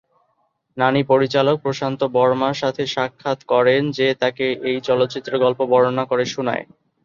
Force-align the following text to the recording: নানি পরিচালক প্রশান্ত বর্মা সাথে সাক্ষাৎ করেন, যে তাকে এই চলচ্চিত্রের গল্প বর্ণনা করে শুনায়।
নানি 0.77 1.01
পরিচালক 1.03 1.55
প্রশান্ত 1.65 2.01
বর্মা 2.15 2.49
সাথে 2.53 2.83
সাক্ষাৎ 2.87 3.39
করেন, 3.43 3.81
যে 3.97 4.07
তাকে 4.21 4.45
এই 4.69 4.77
চলচ্চিত্রের 4.87 5.41
গল্প 5.45 5.59
বর্ণনা 5.71 6.03
করে 6.05 6.25
শুনায়। 6.25 6.63